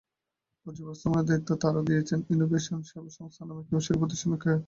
[0.65, 4.51] বর্জ্য ব্যবস্থাপনার দায়িত্ব তারা দিয়েছে ইনোভেশন সেবা সংস্থা নামে একটি বেসরকারি প্রতিষ্ঠানকে।